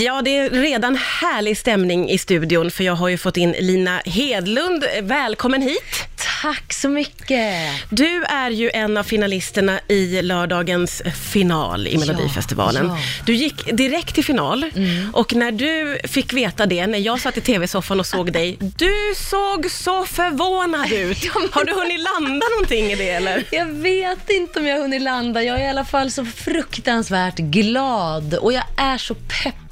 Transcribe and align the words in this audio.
Ja, 0.00 0.22
det 0.22 0.36
är 0.38 0.50
redan 0.50 0.96
härlig 0.96 1.58
stämning 1.58 2.10
i 2.10 2.18
studion, 2.18 2.70
för 2.70 2.84
jag 2.84 2.94
har 2.94 3.08
ju 3.08 3.18
fått 3.18 3.36
in 3.36 3.54
Lina 3.58 4.00
Hedlund. 4.04 4.84
Välkommen 5.02 5.62
hit! 5.62 6.08
Tack 6.42 6.72
så 6.72 6.88
mycket! 6.88 7.70
Du 7.90 8.24
är 8.24 8.50
ju 8.50 8.70
en 8.70 8.96
av 8.96 9.02
finalisterna 9.02 9.80
i 9.88 10.22
lördagens 10.22 11.02
final 11.32 11.86
i 11.86 11.98
Melodifestivalen. 11.98 12.86
ja. 12.86 12.98
Du 13.26 13.34
gick 13.34 13.76
direkt 13.76 14.14
till 14.14 14.24
final 14.24 14.70
och 15.12 15.34
när 15.34 15.52
du 15.52 15.98
fick 16.08 16.32
veta 16.32 16.66
det, 16.66 16.86
när 16.86 16.98
jag 16.98 17.20
satt 17.20 17.36
i 17.36 17.40
tv-soffan 17.40 18.00
och 18.00 18.06
såg 18.06 18.32
dig, 18.32 18.56
du 18.60 18.92
såg 19.16 19.70
så 19.70 20.04
förvånad 20.04 20.92
ut. 20.92 21.28
Har 21.50 21.64
du 21.64 21.72
hunnit 21.72 22.00
landa 22.00 22.46
någonting 22.56 22.92
i 22.92 22.94
det 22.94 23.10
eller? 23.10 23.44
Jag 23.50 23.66
vet 23.66 24.30
inte 24.30 24.58
om 24.60 24.66
jag 24.66 24.74
har 24.76 24.82
hunnit 24.82 25.02
landa. 25.02 25.42
Jag 25.42 25.60
är 25.60 25.64
i 25.64 25.68
alla 25.68 25.84
fall 25.84 26.10
så 26.10 26.24
fruktansvärt 26.24 27.36
glad 27.36 28.34
och 28.34 28.52
jag 28.52 28.64
är 28.76 28.98
så 28.98 29.14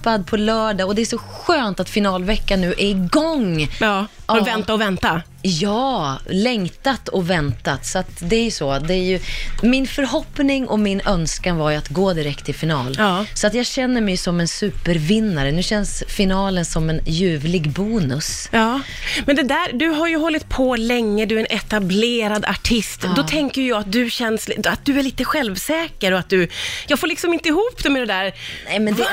peppad 0.02 0.26
på 0.26 0.36
lördag 0.36 0.88
och 0.88 0.94
det 0.94 1.02
är 1.02 1.06
så 1.06 1.18
skönt 1.18 1.80
att 1.80 1.88
finalveckan 1.88 2.60
nu 2.60 2.70
är 2.78 2.90
igång. 2.90 3.68
Ja, 3.80 4.06
har 4.26 4.38
du 4.38 4.44
väntat 4.44 4.70
och 4.70 4.80
väntat? 4.80 5.22
Ja, 5.42 6.18
längtat 6.30 7.08
och 7.08 7.30
väntat. 7.30 7.86
Så 7.86 7.98
att 7.98 8.10
det 8.18 8.36
är 8.36 8.44
ju 8.44 8.50
så. 8.50 8.78
Det 8.78 8.94
är 8.94 9.02
ju, 9.02 9.20
min 9.62 9.86
förhoppning 9.86 10.68
och 10.68 10.78
min 10.78 11.00
önskan 11.06 11.56
var 11.56 11.70
ju 11.70 11.76
att 11.76 11.88
gå 11.88 12.12
direkt 12.12 12.44
till 12.44 12.54
final. 12.54 12.94
Ja. 12.98 13.24
Så 13.34 13.46
att 13.46 13.54
jag 13.54 13.66
känner 13.66 14.00
mig 14.00 14.16
som 14.16 14.40
en 14.40 14.48
supervinnare. 14.48 15.52
Nu 15.52 15.62
känns 15.62 16.04
finalen 16.08 16.64
som 16.64 16.90
en 16.90 17.00
ljuvlig 17.06 17.70
bonus. 17.70 18.48
Ja, 18.52 18.80
men 19.26 19.36
det 19.36 19.42
där, 19.42 19.72
du 19.72 19.88
har 19.88 20.08
ju 20.08 20.16
hållit 20.16 20.48
på 20.48 20.76
länge, 20.76 21.26
du 21.26 21.36
är 21.36 21.40
en 21.40 21.58
etablerad 21.58 22.44
artist. 22.44 23.00
Ja. 23.02 23.12
Då 23.16 23.22
tänker 23.22 23.62
jag 23.62 23.78
att 23.78 23.92
du 23.92 24.10
känns, 24.10 24.48
att 24.64 24.84
du 24.84 24.98
är 24.98 25.02
lite 25.02 25.24
självsäker 25.24 26.12
och 26.12 26.18
att 26.18 26.28
du, 26.28 26.48
jag 26.86 26.98
får 26.98 27.06
liksom 27.06 27.32
inte 27.32 27.48
ihop 27.48 27.82
det 27.82 27.90
med 27.90 28.02
det 28.02 28.06
där. 28.06 28.34
Nej 28.64 28.78
men, 28.78 28.94
det 28.94 29.06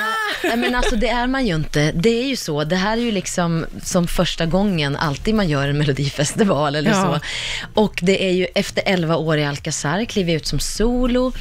är, 0.44 0.56
men 0.56 0.76
alltså 0.80 0.96
det 0.96 1.10
är 1.10 1.28
man 1.28 1.48
ju 1.48 1.56
inte. 1.56 1.92
Det 1.92 2.10
är 2.10 2.26
ju 2.28 2.36
så. 2.36 2.64
Det 2.64 2.76
här 2.76 2.98
är 2.98 3.02
ju 3.02 3.12
liksom 3.12 3.66
som 3.84 4.08
första 4.08 4.46
gången 4.46 4.96
alltid 4.96 5.36
man 5.36 5.50
gör 5.50 5.68
en 5.68 5.78
melodifestival 5.78 6.76
eller 6.76 6.90
Ja. 6.92 7.20
så. 7.74 7.82
Och 7.82 8.00
det 8.02 8.26
är 8.26 8.32
ju 8.32 8.46
efter 8.56 8.84
11 8.86 9.16
år 9.18 9.38
i 9.38 9.46
Alcazar, 9.46 10.06
kliver 10.06 10.34
ut 10.34 10.48
som 10.48 10.60
solo. 10.60 11.32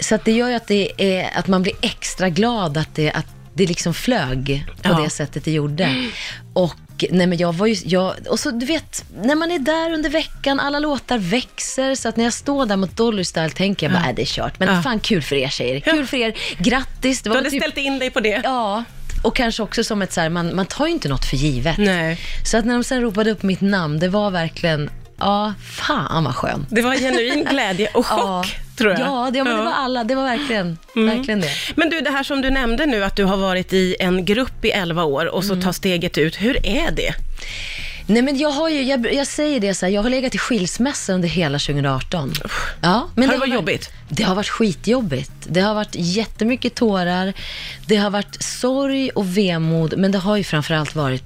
Så 0.00 0.14
att 0.14 0.24
det 0.24 0.32
gör 0.32 0.48
ju 0.48 0.54
att, 0.54 0.66
det 0.68 0.90
är, 0.98 1.30
att 1.38 1.46
man 1.46 1.62
blir 1.62 1.74
extra 1.80 2.28
glad 2.28 2.76
att 2.76 2.94
det, 2.94 3.10
att 3.12 3.26
det 3.54 3.66
liksom 3.66 3.94
flög 3.94 4.64
på 4.82 4.88
Ja. 4.88 5.00
det 5.04 5.10
sättet 5.10 5.44
det 5.44 5.50
gjorde. 5.52 6.10
Och 6.52 6.74
Nej 7.10 7.26
men 7.26 7.38
jag 7.38 7.52
var 7.54 7.66
ju, 7.66 7.76
jag, 7.84 8.14
och 8.28 8.40
så 8.40 8.50
du 8.50 8.66
vet, 8.66 9.04
när 9.22 9.34
man 9.34 9.50
är 9.50 9.58
där 9.58 9.92
under 9.92 10.10
veckan, 10.10 10.60
alla 10.60 10.78
låtar 10.78 11.18
växer, 11.18 11.94
så 11.94 12.08
att 12.08 12.16
när 12.16 12.24
jag 12.24 12.32
står 12.32 12.66
där 12.66 12.76
mot 12.76 12.96
Dolly 12.96 13.24
Style 13.24 13.50
tänker 13.50 13.86
jag 13.86 13.92
bara, 13.92 14.08
äh, 14.08 14.14
det 14.14 14.22
är 14.22 14.26
kört. 14.26 14.58
Men 14.58 14.74
Ja. 14.74 14.82
fan 14.82 15.00
kul 15.00 15.22
för 15.22 15.36
er 15.36 15.48
tjejer, 15.48 15.80
kul 15.80 16.06
för 16.06 16.16
er, 16.16 16.34
grattis. 16.58 17.22
Det 17.22 17.28
Du 17.28 17.30
var 17.30 17.36
hade 17.36 17.50
typ- 17.50 17.62
ställt 17.62 17.76
in 17.78 17.98
dig 17.98 18.10
på 18.10 18.20
det. 18.20 18.40
Ja, 18.44 18.84
och 19.22 19.36
kanske 19.36 19.62
också 19.62 19.84
som 19.84 20.02
ett 20.02 20.12
så 20.12 20.20
här, 20.20 20.28
man, 20.28 20.56
man 20.56 20.66
tar 20.66 20.86
ju 20.86 20.92
inte 20.92 21.08
något 21.08 21.24
för 21.24 21.36
givet. 21.36 21.78
Nej. 21.78 22.18
Så 22.44 22.56
att 22.56 22.64
när 22.64 22.74
de 22.74 22.84
sen 22.84 23.00
ropade 23.00 23.30
upp 23.30 23.42
mitt 23.42 23.60
namn, 23.60 23.98
det 23.98 24.08
var 24.08 24.30
verkligen, 24.30 24.90
ja, 25.18 25.54
fan 25.64 26.24
vad 26.24 26.34
skönt. 26.34 26.66
Det 26.70 26.82
var 26.82 26.94
genuin 26.94 27.46
glädje 27.50 27.88
och 27.94 28.06
chock, 28.06 28.46
tror 28.82 28.92
jag. 28.92 29.00
Ja, 29.00 29.30
det, 29.32 29.38
ja, 29.38 29.44
men 29.44 29.56
det 29.56 29.62
var 29.64 29.72
alla, 29.72 30.04
det 30.04 30.14
var 30.14 30.22
verkligen, 30.24 30.78
verkligen 30.94 31.40
det. 31.40 31.48
Men 31.74 31.90
du, 31.90 32.00
det 32.00 32.10
här 32.10 32.22
som 32.22 32.42
du 32.42 32.50
nämnde 32.50 32.86
nu, 32.86 33.04
att 33.04 33.16
du 33.16 33.24
har 33.24 33.36
varit 33.36 33.72
i 33.72 33.96
en 34.00 34.24
grupp 34.24 34.64
i 34.64 34.70
11 34.70 35.04
år 35.04 35.26
och 35.26 35.44
Mm. 35.44 35.56
så 35.56 35.62
tar 35.64 35.72
steget 35.72 36.18
ut. 36.18 36.36
Hur 36.42 36.66
är 36.66 36.90
det? 36.90 37.14
Nej 38.06 38.22
men 38.22 38.38
jag 38.38 38.48
har 38.50 38.68
ju, 38.68 38.82
jag, 38.82 39.14
jag 39.14 39.26
säger 39.26 39.60
det 39.60 39.74
så 39.74 39.86
här, 39.86 39.92
jag 39.92 40.02
har 40.02 40.10
legat 40.10 40.34
i 40.34 40.38
skilsmässa 40.38 41.12
under 41.12 41.28
hela 41.28 41.58
2018. 41.58 42.32
Ja, 42.82 43.08
men 43.14 43.24
Har 43.28 43.34
det 43.34 43.40
varit 43.40 43.54
jobbigt? 43.54 43.90
Det 44.08 44.22
har 44.22 44.34
varit 44.34 44.48
skitjobbigt. 44.48 45.30
Det 45.44 45.60
har 45.60 45.74
varit 45.74 45.94
jättemycket 45.94 46.74
tårar. 46.74 47.32
Det 47.86 47.96
har 47.96 48.10
varit 48.10 48.42
sorg 48.42 49.10
och 49.10 49.36
vemod, 49.38 49.94
men 49.98 50.12
det 50.12 50.18
har 50.18 50.36
ju 50.36 50.44
framförallt 50.44 50.94
varit 50.94 51.24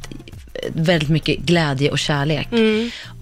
väldigt 0.68 1.08
mycket 1.08 1.38
glädje 1.38 1.90
och 1.90 1.98
kärlek. 1.98 2.48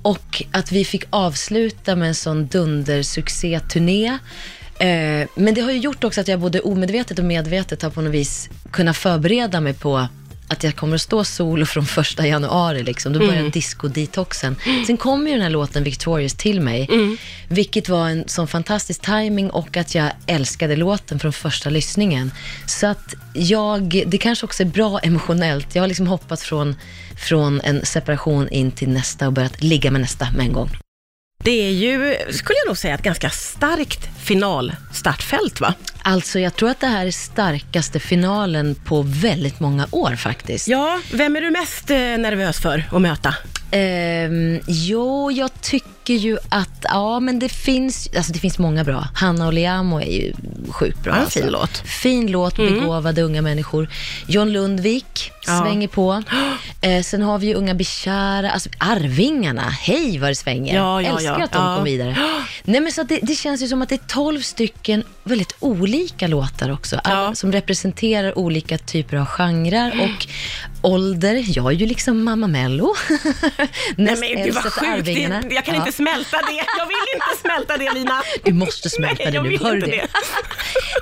Och 0.03 0.43
att 0.51 0.73
vi 0.73 0.85
fick 0.85 1.05
avsluta 1.11 1.97
med 1.97 2.09
en 2.09 2.15
sån 2.15 2.47
dundersuccé-turné. 2.47 4.19
Eh, 4.79 5.29
men 5.35 5.55
det 5.55 5.61
har 5.61 5.71
ju 5.71 5.79
gjort 5.79 6.05
också 6.05 6.21
att 6.21 6.29
jag 6.29 6.41
både 6.41 6.61
omedvetet 6.61 7.19
och 7.19 7.25
medvetet 7.25 7.83
har 7.83 7.91
på 7.91 8.01
något 8.01 8.13
vis 8.13 8.49
kunnat 8.71 8.97
förbereda 8.97 9.61
mig 9.61 9.75
på 9.75 10.09
att 10.49 10.65
jag 10.65 10.77
kommer 10.77 10.95
att 10.95 11.01
stå 11.01 11.25
solo 11.25 11.67
från 11.67 11.87
första 11.87 12.27
januari. 12.27 12.83
Liksom. 12.83 13.13
Då 13.13 13.19
börjar 13.19 13.51
disco-detoxen. 13.51 14.57
Sen 14.87 14.97
kom 14.97 15.27
ju 15.27 15.33
den 15.33 15.43
här 15.43 15.51
låten 15.51 15.85
Victorious 15.85 16.35
till 16.35 16.61
mig, 16.61 16.89
vilket 17.49 17.89
var 17.89 18.09
en 18.09 18.29
sån 18.29 18.49
fantastisk 18.49 19.01
timing 19.01 19.51
och 19.51 19.77
att 19.77 19.95
jag 19.95 20.11
älskade 20.27 20.77
låten 20.77 21.19
från 21.19 21.33
första 21.33 21.71
lyssningen. 21.71 22.31
Så 22.67 22.87
att 22.87 23.15
jag, 23.33 24.05
det 24.07 24.19
kanske 24.19 24.47
också 24.47 24.63
är 24.63 24.67
bra 24.67 24.99
emotionellt. 24.99 25.75
Jag 25.75 25.83
har 25.83 25.89
liksom 25.89 26.07
hoppat 26.07 26.41
från, 26.41 26.77
från 27.29 27.61
en 27.61 27.87
separation 27.87 28.49
in 28.49 28.71
till 28.71 28.89
nästa 28.89 29.27
och 29.27 29.33
börjat 29.33 29.63
ligga 29.63 29.91
med 29.91 30.01
nästa 30.01 30.31
med 30.31 30.47
en 30.47 30.53
gång. 30.53 30.84
Det 31.45 31.67
är 31.69 31.71
ju, 31.71 32.17
skulle 32.31 32.59
jag 32.65 32.67
nog 32.67 32.79
säga, 32.79 32.95
ett 32.95 33.03
ganska 33.03 33.31
starkt 33.31 34.09
finalstartfält, 34.23 35.61
va? 35.61 35.75
Alltså, 36.03 36.39
jag 36.39 36.57
tror 36.57 36.71
att 36.71 36.81
det 36.81 36.87
här 36.87 37.07
är 37.07 37.11
starkaste 37.11 38.01
finalen 38.01 38.75
på 38.75 39.03
väldigt 39.03 39.61
många 39.61 39.87
år 39.91 40.17
faktiskt. 40.17 40.69
Ja, 40.69 41.01
vem 41.13 41.37
är 41.37 41.41
du 41.41 41.51
mest 41.51 41.91
eh, 41.91 41.97
nervös 41.97 42.61
för 42.61 42.85
att 42.93 43.01
möta? 43.01 43.35
Ehm, 43.71 44.61
jo, 44.67 45.31
jag 45.31 45.51
tycker 45.61 46.04
ju 46.13 46.39
att, 46.49 46.69
ja 46.83 47.21
men 47.21 47.39
det 47.39 47.49
finns, 47.49 48.09
alltså 48.17 48.33
det 48.33 48.39
finns 48.39 48.59
många 48.59 48.85
bra. 48.85 49.09
Hanna 49.15 49.47
och 49.47 49.53
Liamo 49.53 50.01
är 50.01 50.13
ju 50.13 50.33
sjukt 50.71 51.03
bra. 51.03 51.13
Ja, 51.17 51.21
alltså. 51.21 51.39
fin 51.41 51.49
låt. 51.51 51.79
Fin 51.79 52.27
låt, 52.31 52.57
begåvade 52.57 53.23
unga 53.23 53.43
människor. 53.43 53.89
John 54.27 54.53
Lundvik 54.53 55.31
Ja. 55.47 55.61
svänger 55.61 55.89
på. 55.89 56.23
Eh, 56.81 57.03
sen 57.03 57.23
har 57.23 57.39
vi 57.39 57.47
ju 57.47 57.55
Unga 57.55 57.75
Bichara, 57.75 58.51
alltså 58.51 58.69
Arvingarna, 58.79 59.63
hej 59.63 60.19
vad 60.19 60.31
det 60.31 60.35
svänger. 60.35 60.75
Ja, 60.75 61.03
ja, 61.03 61.09
Älskar 61.09 61.39
ja. 61.39 61.45
att 61.45 61.53
de 61.53 61.63
Ja. 61.63 61.77
kom 61.77 61.85
vidare. 61.85 62.17
Nej 62.65 62.81
men 62.81 62.93
så 62.93 63.01
att 63.01 63.09
det, 63.09 63.19
det 63.23 63.35
känns 63.35 63.63
ju 63.63 63.69
som 63.69 63.83
att 63.83 63.89
det 63.89 63.95
är 63.95 64.07
12 64.09 64.41
stycken 64.41 65.05
väldigt 65.23 65.57
olika 65.61 66.27
låtar 66.27 66.71
också. 66.73 67.01
Som 67.35 67.53
representerar 67.53 68.39
olika 68.39 68.79
typer 68.79 69.17
av 69.17 69.27
genrer 69.27 70.01
och 70.03 70.27
ålder. 70.91 71.45
Jag 71.57 71.67
är 71.67 71.71
ju 71.77 71.87
liksom 71.87 72.25
Mamma 72.25 72.47
Mello. 72.47 72.95
Nej 73.97 74.17
men 74.17 74.45
gud 74.45 74.55
vad 74.55 74.65
sjukt, 74.65 75.09
jag 75.51 75.65
kan 75.65 75.75
Ja. 75.75 75.81
inte 75.81 75.93
smälta 75.95 76.37
det. 76.37 76.65
Jag 76.79 76.87
vill 76.87 77.07
inte 77.15 77.41
smälta 77.41 77.77
det 77.77 77.91
Lina. 77.93 78.23
Du 78.45 78.53
måste 78.53 78.91
smälta 78.91 79.23
Nej, 79.23 79.33
det 79.33 79.37
jag 79.37 79.47
nu, 79.47 79.59
hör 79.59 79.77
det? 79.77 79.87
det. 79.87 80.07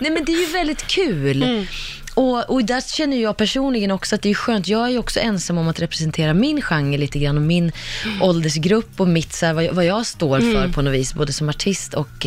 Nej 0.00 0.10
men 0.10 0.24
det 0.24 0.32
är 0.32 0.40
ju 0.46 0.52
väldigt 0.52 0.86
kul. 0.86 1.42
Mm. 1.42 1.66
Och, 2.14 2.50
och 2.50 2.64
där 2.64 2.80
känner 2.80 3.16
jag 3.22 3.36
personligen 3.36 3.90
också 3.90 4.14
att 4.14 4.22
det 4.22 4.30
är 4.30 4.34
skönt. 4.34 4.68
Jag 4.68 4.84
är 4.86 4.90
ju 4.90 4.98
också 4.98 5.20
ensam 5.20 5.58
om 5.58 5.68
att 5.68 5.80
representera 5.80 6.34
min 6.34 6.62
genre 6.62 6.98
lite 6.98 7.18
grann 7.18 7.36
och 7.36 7.42
min 7.42 7.72
åldersgrupp 8.20 9.00
och 9.00 9.08
mitt, 9.08 9.32
så 9.32 9.46
här, 9.46 9.52
vad, 9.54 9.64
jag, 9.64 9.72
vad 9.72 9.84
jag 9.84 10.06
står 10.06 10.40
för 10.40 10.46
Mm. 10.62 10.72
på 10.72 10.82
något 10.82 10.94
vis, 10.94 11.14
både 11.14 11.32
som 11.32 11.48
artist 11.48 11.94
och 11.94 12.26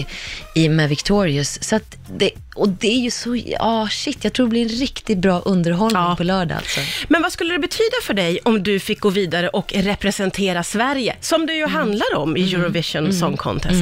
i, 0.55 0.69
med 0.69 0.89
Victorious. 0.89 1.63
Så 1.63 1.75
att 1.75 1.95
det, 2.17 2.31
och 2.55 2.69
det 2.69 2.87
är 2.87 2.99
ju 2.99 3.11
så, 3.11 3.35
ja 3.45 3.87
shit, 3.91 4.23
jag 4.23 4.33
tror 4.33 4.45
det 4.45 4.49
blir 4.49 4.61
en 4.61 4.69
riktigt 4.69 5.17
bra 5.17 5.39
underhållning 5.39 6.01
Ja. 6.01 6.15
på 6.17 6.23
lördag 6.23 6.57
alltså. 6.57 6.79
Men 7.07 7.21
vad 7.21 7.31
skulle 7.31 7.53
det 7.53 7.59
betyda 7.59 7.95
för 8.03 8.13
dig 8.13 8.39
om 8.43 8.63
du 8.63 8.79
fick 8.79 8.99
gå 8.99 9.09
vidare 9.09 9.49
och 9.49 9.73
representera 9.75 10.63
Sverige, 10.63 11.15
som 11.21 11.45
det 11.45 11.53
ju 11.53 11.67
handlar 11.67 12.15
om 12.15 12.37
i 12.37 12.53
Eurovision 12.53 13.13
Song 13.13 13.37
Contest? 13.37 13.81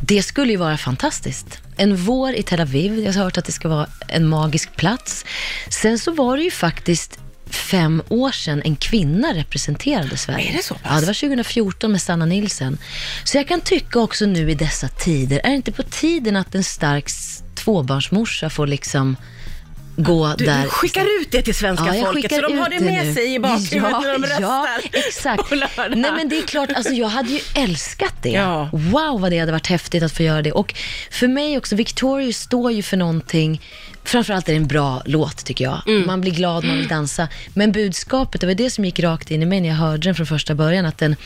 Det 0.00 0.22
skulle 0.22 0.52
ju 0.52 0.56
vara 0.56 0.76
fantastiskt. 0.76 1.60
En 1.76 1.96
vår 1.96 2.34
i 2.34 2.42
Tel 2.42 2.60
Aviv, 2.60 2.98
jag 2.98 3.12
har 3.12 3.24
hört 3.24 3.38
att 3.38 3.44
det 3.44 3.52
ska 3.52 3.68
vara 3.68 3.86
en 4.08 4.28
magisk 4.28 4.76
plats. 4.76 5.24
Sen 5.70 5.98
så 5.98 6.12
var 6.12 6.36
det 6.36 6.42
ju 6.42 6.50
faktiskt 6.50 7.18
fem 7.50 8.02
år 8.08 8.30
sedan 8.30 8.62
en 8.64 8.76
kvinna 8.76 9.34
representerade 9.34 10.16
Sverige. 10.16 10.50
Är 10.50 10.56
det 10.56 10.62
så 10.62 10.74
pass? 10.74 10.82
Ja, 10.84 11.00
det 11.00 11.06
var 11.06 11.14
2014 11.14 11.92
med 11.92 12.02
Sanna 12.02 12.26
Nilsen. 12.26 12.78
Så 13.24 13.36
jag 13.36 13.48
kan 13.48 13.60
tycka 13.60 14.00
också 14.00 14.26
nu 14.26 14.50
i 14.50 14.54
dessa 14.54 14.88
tider, 14.88 15.40
är 15.44 15.50
det 15.50 15.56
inte 15.56 15.72
på 15.72 15.82
tiden 15.82 16.36
att 16.36 16.54
en 16.54 16.64
stark 16.64 17.10
tvåbarnsmorsa 17.54 18.50
får 18.50 18.66
liksom 18.66 19.16
gå 19.96 20.34
Du, 20.38 20.44
där? 20.44 20.62
du 20.62 20.68
skickar 20.68 21.20
ut 21.20 21.30
det 21.30 21.42
till 21.42 21.54
svenska 21.54 21.94
Ja, 21.96 22.04
folket, 22.04 22.32
så 22.34 22.40
de 22.40 22.58
har 22.58 22.70
det 22.70 22.80
med 22.80 23.06
nu. 23.06 23.14
sig 23.14 23.34
i 23.34 23.38
bakhuvudet 23.38 23.72
ja, 23.92 24.00
när 24.00 24.12
de 24.12 24.22
röstar 24.26 24.40
Ja, 24.42 24.68
exakt. 24.92 25.50
Nej, 25.96 26.12
men 26.12 26.28
det 26.28 26.38
är 26.38 26.42
klart, 26.42 26.72
alltså, 26.72 26.92
jag 26.92 27.08
hade 27.08 27.28
ju 27.30 27.40
älskat 27.54 28.14
det. 28.22 28.30
Ja. 28.30 28.68
Wow, 28.72 29.20
vad 29.20 29.30
det 29.32 29.38
hade 29.38 29.52
varit 29.52 29.66
häftigt 29.66 30.02
att 30.02 30.12
få 30.12 30.22
göra 30.22 30.42
det. 30.42 30.52
Och 30.52 30.74
för 31.10 31.28
mig 31.28 31.58
också, 31.58 31.76
Victorious 31.76 32.36
står 32.38 32.72
ju 32.72 32.82
för 32.82 32.96
någonting, 32.96 33.60
framförallt 34.04 34.48
är 34.48 34.52
det 34.52 34.56
en 34.58 34.66
bra 34.66 35.02
låt 35.06 35.44
tycker 35.44 35.64
jag. 35.64 35.82
Mm. 35.86 36.06
Man 36.06 36.20
blir 36.20 36.32
glad, 36.32 36.64
man 36.64 36.76
vill 36.76 36.88
dansa. 36.88 37.28
Men 37.54 37.72
budskapet, 37.72 38.40
det 38.40 38.46
var 38.46 38.54
det 38.54 38.70
som 38.70 38.84
gick 38.84 39.00
rakt 39.00 39.30
in 39.30 39.42
i 39.42 39.46
mig 39.46 39.60
när 39.60 39.68
jag 39.68 39.76
hörde 39.76 39.98
den 40.08 40.14
från 40.14 40.26
första 40.26 40.54
början, 40.54 40.86
att 40.86 40.98
den 40.98 41.16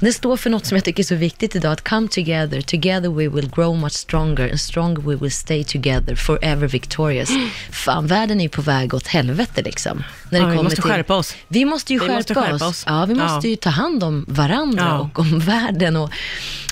Det 0.00 0.12
står 0.12 0.36
för 0.36 0.50
något 0.50 0.66
som 0.66 0.76
jag 0.76 0.84
tycker 0.84 1.02
är 1.02 1.04
så 1.04 1.14
viktigt 1.14 1.56
idag, 1.56 1.72
att 1.72 1.88
come 1.88 2.08
together, 2.08 2.60
together 2.60 3.08
we 3.08 3.28
will 3.28 3.50
grow 3.56 3.78
much 3.78 3.92
stronger 3.92 4.50
and 4.50 4.60
stronger 4.60 5.00
we 5.02 5.16
will 5.16 5.30
stay 5.32 5.64
together 5.64 6.14
forever 6.14 6.66
victorious. 6.68 7.30
Fan, 7.70 8.06
världen 8.06 8.40
är 8.40 8.42
ju 8.44 8.48
på 8.48 8.62
väg 8.62 8.94
åt 8.94 9.06
helvete 9.06 9.62
liksom. 9.62 10.04
När 10.30 10.40
Ja, 10.40 10.46
vi 10.46 10.62
måste 10.62 10.82
skärpa 10.82 11.14
oss. 11.14 11.36
Vi 11.48 11.64
måste 11.64 11.92
ju 11.92 11.98
Vi 11.98 12.06
skärpa, 12.06 12.14
måste 12.14 12.34
skärpa 12.34 12.54
oss. 12.54 12.62
oss. 12.62 12.84
Ja, 12.86 13.04
vi 13.08 13.14
måste 13.14 13.46
Ja. 13.46 13.50
ju 13.50 13.56
ta 13.56 13.70
hand 13.70 14.04
om 14.04 14.24
varandra 14.28 14.84
Ja. 14.88 14.98
och 14.98 15.18
om 15.18 15.38
världen 15.38 15.96
och, 15.96 16.10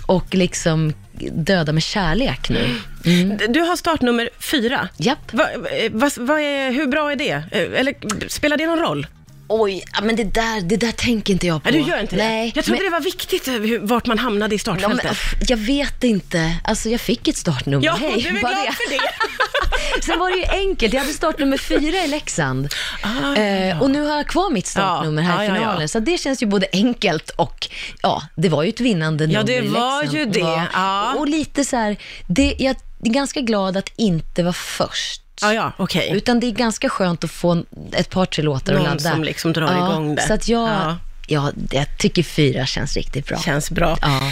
och 0.07 0.35
liksom 0.35 0.93
döda 1.33 1.73
med 1.73 1.83
kärlek 1.83 2.49
nu. 2.51 2.75
Mm. 3.05 3.39
Du 3.53 3.61
har 3.61 3.77
startnummer 3.77 4.29
fyra. 4.41 4.89
Japp. 4.97 5.33
Va, 5.33 5.47
va, 5.91 6.11
vad 6.17 6.41
är, 6.41 6.73
hur 6.73 6.87
bra 6.87 7.13
är 7.13 7.17
det? 7.17 7.31
Eh, 7.31 7.81
Eller 7.81 7.95
spelar 8.29 8.57
det 8.57 8.67
någon 8.67 8.79
roll? 8.79 9.07
Oj, 9.49 9.85
ja, 9.95 10.01
men 10.03 10.17
det 10.17 10.25
där, 10.25 10.61
det 10.61 10.77
där 10.77 10.93
tänker 10.93 11.33
inte 11.33 11.47
jag 11.47 11.63
på. 11.63 11.71
Nej, 11.71 11.83
du 11.83 11.91
gör 11.91 12.01
inte 12.01 12.17
Nej, 12.17 12.51
det? 12.51 12.53
Jag 12.59 12.65
trodde 12.65 12.81
men- 12.83 12.91
det 12.91 12.97
var 12.97 13.01
viktigt 13.05 13.49
eh, 13.49 13.55
hur, 13.55 13.79
vart 13.79 14.07
man 14.07 14.19
hamnade 14.19 14.55
i 14.55 14.59
Ja, 14.67 14.73
men, 14.73 14.81
startfältet. 14.81 15.51
jag 15.51 15.57
vet 15.57 16.05
inte. 16.05 16.57
Alltså 16.65 16.89
jag 16.89 17.01
fick 17.01 17.29
ett 17.29 17.37
startnummer. 17.37 17.85
Ja, 17.87 17.97
Hej, 18.01 18.13
du 18.23 18.29
är 18.29 18.33
glad 18.41 18.53
det. 18.53 18.73
för 18.73 18.91
det. 18.91 20.03
Sen 20.05 20.19
var 20.19 20.31
det 20.31 20.37
ju 20.37 20.45
enkelt. 20.69 20.93
Jag 20.95 21.01
hade 21.01 21.13
startnummer 21.13 21.59
fyra 21.59 22.05
i 22.05 22.09
Leksand. 22.09 22.75
Ah, 23.03 23.37
Eh, 23.37 23.83
och 23.83 23.91
nu 23.91 24.03
har 24.03 24.17
jag 24.17 24.27
kvar 24.27 24.51
mitt 24.51 24.67
startnummer 24.67 25.23
här 25.23 25.43
i 25.43 25.47
Ja, 25.47 25.53
ja, 25.53 25.57
ja. 25.57 25.61
finalen. 25.61 25.89
Så 25.89 25.99
det 26.01 26.19
känns 26.21 26.43
ju 26.43 26.47
både 26.47 26.67
enkelt 26.73 27.31
och, 27.31 27.69
ja, 28.03 28.23
det 28.37 28.49
var 28.49 28.63
ju 28.63 28.69
ett 28.69 28.81
vinnande 28.81 29.27
nummer 29.27 29.43
det 29.45 29.53
i 29.57 29.69
var 29.69 30.03
Leksand. 30.03 30.19
ju 30.19 30.25
det, 30.43 30.69
ja. 30.73 31.15
Och 31.15 31.29
lite 31.29 31.65
så 31.65 31.77
här, 31.77 31.97
det, 32.27 32.55
jag 32.59 32.71
är 33.05 33.11
ganska 33.11 33.41
glad 33.41 33.77
att 33.77 33.91
inte 33.97 34.43
vara 34.43 34.53
först. 34.53 35.23
Ja, 35.43 35.55
ja, 35.55 35.73
okej. 35.77 36.11
Utan 36.13 36.41
det 36.41 36.47
är 36.47 36.51
ganska 36.53 36.89
skönt 36.89 37.25
att 37.25 37.31
få 37.31 37.65
ett 37.93 38.11
par, 38.11 38.27
tre 38.27 38.43
låtar 38.45 38.73
att 38.73 38.79
Någon 38.79 38.89
ladda. 38.89 39.11
som 39.11 39.25
liksom 39.25 39.53
drar 39.53 39.73
igång 39.77 40.15
det. 40.15 40.23
Så 40.23 40.35
att 40.35 40.49
jag, 40.49 40.69
Ja. 40.69 40.97
ja. 41.27 41.53
jag 41.71 41.99
tycker 41.99 42.23
fyra 42.23 42.67
känns 42.67 42.97
riktigt 42.97 43.27
bra. 43.27 43.39
Känns 43.39 43.71
bra. 43.71 43.99
Ja. 44.01 44.31